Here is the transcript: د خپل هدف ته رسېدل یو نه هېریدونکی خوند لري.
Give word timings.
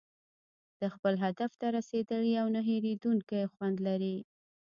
د 0.81 0.83
خپل 0.93 1.13
هدف 1.23 1.51
ته 1.59 1.67
رسېدل 1.77 2.21
یو 2.37 2.47
نه 2.55 2.61
هېریدونکی 2.69 3.41
خوند 3.53 3.77
لري. 3.87 4.15